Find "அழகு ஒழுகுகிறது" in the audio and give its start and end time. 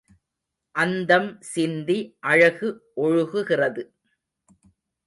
2.23-3.85